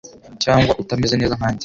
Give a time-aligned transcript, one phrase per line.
[0.43, 1.59] cyangwa utameze neza nkanjye